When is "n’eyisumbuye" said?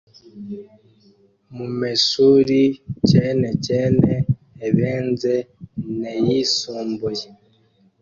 5.99-7.27